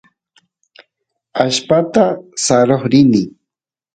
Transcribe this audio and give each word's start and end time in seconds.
allpata 1.43 2.05
saroq 2.43 2.83
rini 2.91 3.23